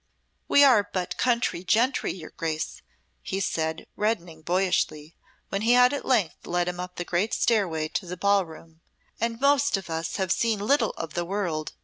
[0.47, 2.81] "We are but country gentry, your Grace,"
[3.21, 5.15] he said, reddening boyishly,
[5.49, 8.81] when he had at length led them up the great stairway to the ball room,
[9.19, 11.73] "and most of us have seen little of the world.